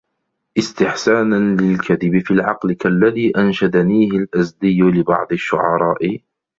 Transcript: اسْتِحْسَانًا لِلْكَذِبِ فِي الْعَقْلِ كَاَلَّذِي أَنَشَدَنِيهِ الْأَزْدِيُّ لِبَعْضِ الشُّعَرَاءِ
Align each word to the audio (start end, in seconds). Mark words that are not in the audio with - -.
اسْتِحْسَانًا 0.57 1.61
لِلْكَذِبِ 1.61 2.19
فِي 2.23 2.31
الْعَقْلِ 2.33 2.73
كَاَلَّذِي 2.73 3.31
أَنَشَدَنِيهِ 3.37 4.11
الْأَزْدِيُّ 4.11 4.81
لِبَعْضِ 4.81 5.31
الشُّعَرَاءِ 5.31 6.19